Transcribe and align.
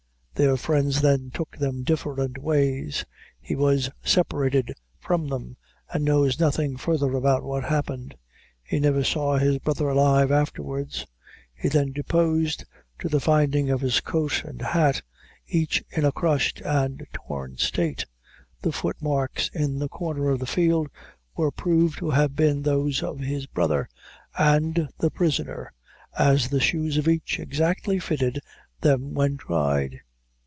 Their 0.33 0.57
friends 0.57 1.01
then 1.01 1.29
took 1.31 1.55
them 1.57 1.83
different 1.83 2.39
ways, 2.39 3.05
he 3.39 3.55
was 3.55 3.91
separated 4.01 4.73
from 4.97 5.27
them, 5.27 5.55
and 5.93 6.03
knows 6.03 6.39
nothing 6.39 6.77
further 6.77 7.13
about 7.15 7.43
what 7.43 7.63
happened. 7.65 8.15
He 8.63 8.79
never 8.79 9.03
saw 9.03 9.37
his 9.37 9.59
brother 9.59 9.87
alive 9.89 10.31
afterwards. 10.31 11.05
He 11.53 11.69
then 11.69 11.91
deposed 11.91 12.65
to 12.99 13.07
the 13.07 13.19
finding 13.19 13.69
of 13.69 13.81
his 13.81 13.99
coat 14.01 14.43
and 14.43 14.63
hat, 14.63 15.03
each 15.45 15.83
in 15.91 16.05
a 16.05 16.11
crushed 16.11 16.59
and 16.65 17.05
torn 17.13 17.57
state. 17.57 18.05
The 18.63 18.71
footmarks 18.71 19.49
in 19.53 19.77
the 19.77 19.89
corner 19.89 20.29
of 20.29 20.39
the 20.39 20.47
field 20.47 20.87
were 21.37 21.51
proved 21.51 21.99
to 21.99 22.09
have 22.09 22.35
been 22.35 22.63
those 22.63 23.03
of 23.03 23.19
his 23.19 23.45
brother 23.45 23.87
and 24.35 24.89
the 24.97 25.11
prisoner, 25.11 25.71
as 26.17 26.49
the 26.49 26.59
shoes 26.59 26.97
of 26.97 27.07
each 27.07 27.39
exactly 27.39 27.99
fitted 27.99 28.39
them 28.81 29.13
when 29.13 29.37
tried. 29.37 29.99